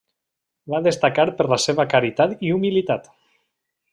Va 0.73 0.79
destacar 0.87 1.25
per 1.41 1.47
la 1.51 1.59
seva 1.67 1.85
caritat 1.93 2.35
i 2.49 2.53
humilitat. 2.57 3.09